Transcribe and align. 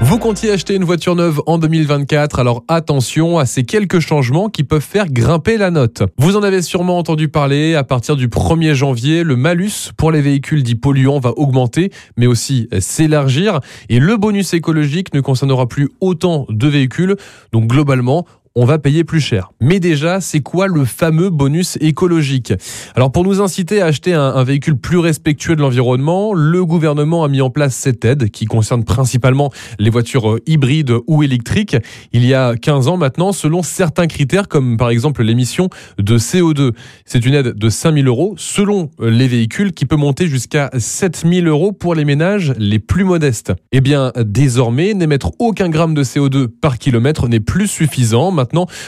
Vous 0.00 0.18
comptiez 0.18 0.50
acheter 0.50 0.74
une 0.74 0.82
voiture 0.82 1.14
neuve 1.14 1.40
en 1.46 1.58
2024, 1.58 2.40
alors 2.40 2.64
attention 2.66 3.38
à 3.38 3.46
ces 3.46 3.62
quelques 3.62 4.00
changements 4.00 4.48
qui 4.48 4.64
peuvent 4.64 4.82
faire 4.82 5.08
grimper 5.08 5.56
la 5.58 5.70
note. 5.70 6.02
Vous 6.18 6.36
en 6.36 6.42
avez 6.42 6.60
sûrement 6.60 6.98
entendu 6.98 7.28
parler, 7.28 7.76
à 7.76 7.84
partir 7.84 8.16
du 8.16 8.26
1er 8.26 8.74
janvier, 8.74 9.22
le 9.22 9.36
malus 9.36 9.92
pour 9.96 10.10
les 10.10 10.22
véhicules 10.22 10.64
dits 10.64 10.74
polluants 10.74 11.20
va 11.20 11.30
augmenter, 11.36 11.92
mais 12.16 12.26
aussi 12.26 12.68
s'élargir, 12.80 13.60
et 13.88 14.00
le 14.00 14.16
bonus 14.16 14.54
écologique 14.54 15.14
ne 15.14 15.20
concernera 15.20 15.68
plus 15.68 15.88
autant 16.00 16.46
de 16.48 16.66
véhicules, 16.66 17.14
donc 17.52 17.68
globalement, 17.68 18.26
on 18.56 18.64
va 18.66 18.78
payer 18.78 19.02
plus 19.02 19.20
cher. 19.20 19.50
Mais 19.60 19.80
déjà, 19.80 20.20
c'est 20.20 20.40
quoi 20.40 20.68
le 20.68 20.84
fameux 20.84 21.28
bonus 21.30 21.76
écologique? 21.80 22.52
Alors 22.94 23.10
pour 23.10 23.24
nous 23.24 23.40
inciter 23.40 23.80
à 23.80 23.86
acheter 23.86 24.14
un, 24.14 24.44
véhicule 24.44 24.76
plus 24.76 24.98
respectueux 24.98 25.56
de 25.56 25.60
l'environnement, 25.60 26.34
le 26.34 26.64
gouvernement 26.64 27.24
a 27.24 27.28
mis 27.28 27.40
en 27.40 27.50
place 27.50 27.74
cette 27.74 28.04
aide 28.04 28.30
qui 28.30 28.44
concerne 28.44 28.84
principalement 28.84 29.50
les 29.78 29.90
voitures 29.90 30.34
euh, 30.34 30.40
hybrides 30.46 30.92
ou 31.06 31.22
électriques. 31.22 31.76
Il 32.12 32.24
y 32.24 32.34
a 32.34 32.54
15 32.54 32.88
ans 32.88 32.96
maintenant, 32.96 33.32
selon 33.32 33.62
certains 33.62 34.06
critères 34.06 34.46
comme 34.46 34.76
par 34.76 34.90
exemple 34.90 35.22
l'émission 35.22 35.68
de 35.98 36.18
CO2. 36.18 36.72
C'est 37.06 37.24
une 37.24 37.34
aide 37.34 37.54
de 37.54 37.68
5000 37.68 38.06
euros 38.06 38.34
selon 38.36 38.90
euh, 39.00 39.10
les 39.10 39.26
véhicules 39.26 39.72
qui 39.72 39.86
peut 39.86 39.96
monter 39.96 40.28
jusqu'à 40.28 40.70
7000 40.76 41.48
euros 41.48 41.72
pour 41.72 41.94
les 41.94 42.04
ménages 42.04 42.52
les 42.58 42.78
plus 42.78 43.04
modestes. 43.04 43.52
Eh 43.72 43.80
bien, 43.80 44.12
désormais, 44.16 44.94
n'émettre 44.94 45.32
aucun 45.40 45.70
gramme 45.70 45.94
de 45.94 46.04
CO2 46.04 46.46
par 46.46 46.78
kilomètre 46.78 47.28
n'est 47.28 47.40
plus 47.40 47.66
suffisant 47.66 48.30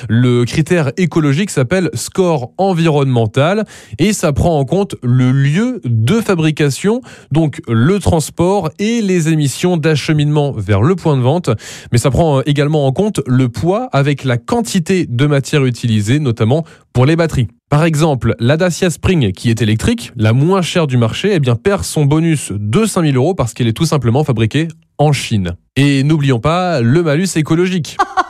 le 0.08 0.44
critère 0.44 0.92
écologique 0.96 1.50
s'appelle 1.50 1.90
score 1.94 2.52
environnemental 2.58 3.64
et 3.98 4.12
ça 4.12 4.32
prend 4.32 4.58
en 4.58 4.64
compte 4.64 4.96
le 5.02 5.32
lieu 5.32 5.80
de 5.84 6.20
fabrication, 6.20 7.00
donc 7.32 7.60
le 7.68 7.98
transport 7.98 8.70
et 8.78 9.00
les 9.02 9.28
émissions 9.28 9.76
d'acheminement 9.76 10.52
vers 10.52 10.82
le 10.82 10.96
point 10.96 11.16
de 11.16 11.22
vente. 11.22 11.50
Mais 11.92 11.98
ça 11.98 12.10
prend 12.10 12.42
également 12.42 12.86
en 12.86 12.92
compte 12.92 13.20
le 13.26 13.48
poids 13.48 13.88
avec 13.92 14.24
la 14.24 14.36
quantité 14.36 15.06
de 15.08 15.26
matière 15.26 15.64
utilisée, 15.64 16.18
notamment 16.18 16.64
pour 16.92 17.06
les 17.06 17.16
batteries. 17.16 17.48
Par 17.68 17.84
exemple, 17.84 18.36
la 18.38 18.56
Dacia 18.56 18.90
Spring, 18.90 19.32
qui 19.32 19.50
est 19.50 19.60
électrique, 19.60 20.12
la 20.16 20.32
moins 20.32 20.62
chère 20.62 20.86
du 20.86 20.96
marché, 20.96 21.34
eh 21.34 21.54
perd 21.56 21.82
son 21.82 22.04
bonus 22.04 22.52
de 22.54 22.84
5000 22.84 23.16
euros 23.16 23.34
parce 23.34 23.54
qu'elle 23.54 23.66
est 23.66 23.72
tout 23.72 23.86
simplement 23.86 24.22
fabriquée 24.22 24.68
en 24.98 25.12
Chine. 25.12 25.56
Et 25.74 26.04
n'oublions 26.04 26.38
pas 26.38 26.80
le 26.80 27.02
malus 27.02 27.36
écologique. 27.36 27.96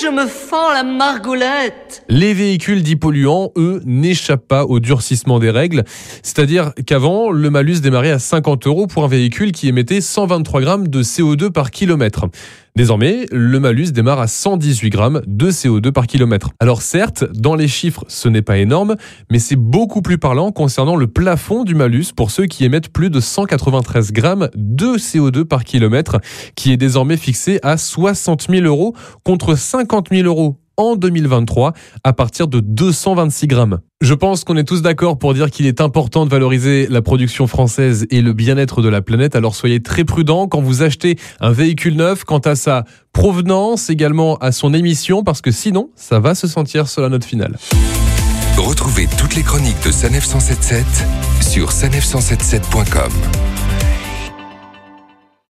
Je 0.00 0.06
me 0.06 0.26
fends 0.26 0.72
la 0.72 0.84
margoulette 0.84 1.87
Les 2.08 2.34
véhicules 2.34 2.82
dits 2.82 2.96
polluants, 2.96 3.52
eux, 3.56 3.82
n'échappent 3.84 4.46
pas 4.46 4.64
au 4.64 4.80
durcissement 4.80 5.38
des 5.38 5.50
règles. 5.50 5.84
C'est-à-dire 6.22 6.72
qu'avant, 6.86 7.30
le 7.30 7.50
malus 7.50 7.80
démarrait 7.80 8.10
à 8.10 8.18
50 8.18 8.66
euros 8.66 8.86
pour 8.86 9.04
un 9.04 9.08
véhicule 9.08 9.52
qui 9.52 9.68
émettait 9.68 10.00
123 10.00 10.60
grammes 10.60 10.88
de 10.88 11.02
CO2 11.02 11.50
par 11.50 11.70
kilomètre. 11.70 12.26
Désormais, 12.76 13.26
le 13.32 13.58
malus 13.58 13.90
démarre 13.90 14.20
à 14.20 14.28
118 14.28 14.90
grammes 14.90 15.22
de 15.26 15.50
CO2 15.50 15.90
par 15.90 16.06
kilomètre. 16.06 16.50
Alors 16.60 16.80
certes, 16.80 17.24
dans 17.32 17.56
les 17.56 17.66
chiffres, 17.66 18.04
ce 18.06 18.28
n'est 18.28 18.42
pas 18.42 18.58
énorme, 18.58 18.94
mais 19.30 19.40
c'est 19.40 19.56
beaucoup 19.56 20.00
plus 20.00 20.18
parlant 20.18 20.52
concernant 20.52 20.94
le 20.94 21.08
plafond 21.08 21.64
du 21.64 21.74
malus 21.74 22.12
pour 22.14 22.30
ceux 22.30 22.46
qui 22.46 22.64
émettent 22.64 22.92
plus 22.92 23.10
de 23.10 23.18
193 23.18 24.12
grammes 24.12 24.48
de 24.54 24.96
CO2 24.96 25.44
par 25.44 25.64
kilomètre, 25.64 26.20
qui 26.54 26.72
est 26.72 26.76
désormais 26.76 27.16
fixé 27.16 27.58
à 27.64 27.76
60 27.76 28.46
000 28.48 28.64
euros 28.64 28.94
contre 29.24 29.56
50 29.56 30.10
000 30.10 30.28
euros 30.28 30.60
en 30.78 30.96
2023 30.96 31.74
à 32.04 32.12
partir 32.14 32.48
de 32.48 32.60
226 32.60 33.46
grammes. 33.46 33.80
Je 34.00 34.14
pense 34.14 34.44
qu'on 34.44 34.56
est 34.56 34.64
tous 34.64 34.80
d'accord 34.80 35.18
pour 35.18 35.34
dire 35.34 35.50
qu'il 35.50 35.66
est 35.66 35.80
important 35.80 36.24
de 36.24 36.30
valoriser 36.30 36.86
la 36.88 37.02
production 37.02 37.46
française 37.46 38.06
et 38.10 38.22
le 38.22 38.32
bien-être 38.32 38.80
de 38.80 38.88
la 38.88 39.02
planète, 39.02 39.36
alors 39.36 39.54
soyez 39.54 39.82
très 39.82 40.04
prudents 40.04 40.48
quand 40.48 40.62
vous 40.62 40.82
achetez 40.82 41.18
un 41.40 41.50
véhicule 41.50 41.96
neuf 41.96 42.24
quant 42.24 42.38
à 42.38 42.54
sa 42.54 42.84
provenance, 43.12 43.90
également 43.90 44.36
à 44.36 44.52
son 44.52 44.72
émission, 44.72 45.24
parce 45.24 45.42
que 45.42 45.50
sinon, 45.50 45.90
ça 45.96 46.20
va 46.20 46.34
se 46.34 46.46
sentir 46.46 46.88
sur 46.88 47.02
la 47.02 47.08
note 47.08 47.24
finale. 47.24 47.56
Retrouvez 48.56 49.08
toutes 49.18 49.34
les 49.34 49.42
chroniques 49.42 49.84
de 49.84 49.90
Sanef 49.90 50.24
177 50.24 50.84
sur 51.40 51.70
sanef177.com. 51.70 53.12